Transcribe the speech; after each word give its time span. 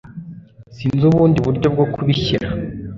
Sinzi 0.75 1.03
ubundi 1.11 1.37
buryo 1.47 1.67
bwo 1.73 1.85
kubishyira. 1.93 2.47